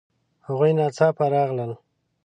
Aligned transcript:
هغوی 0.47 0.71
ناڅاپه 0.77 1.25
راغلل 1.33 1.71